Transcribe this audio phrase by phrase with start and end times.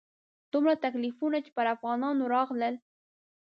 [0.51, 2.75] دومره تکلیفونه چې پر افغانانو راغلل.